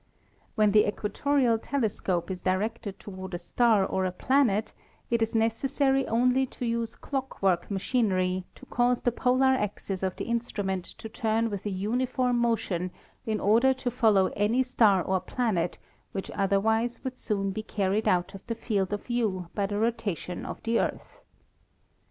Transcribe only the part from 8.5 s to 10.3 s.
to cause the polar axis of the